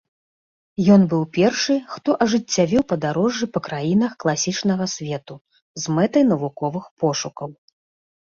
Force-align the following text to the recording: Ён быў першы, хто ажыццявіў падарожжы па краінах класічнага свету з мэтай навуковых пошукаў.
Ён 0.93 1.01
быў 1.09 1.19
першы, 1.37 1.75
хто 1.95 2.13
ажыццявіў 2.25 2.81
падарожжы 2.93 3.45
па 3.57 3.61
краінах 3.67 4.11
класічнага 4.25 4.85
свету 4.95 5.35
з 5.83 5.93
мэтай 5.99 6.23
навуковых 6.31 6.85
пошукаў. 7.05 7.49